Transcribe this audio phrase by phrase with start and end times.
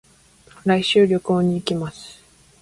[0.65, 2.23] 来週、旅行に行きます。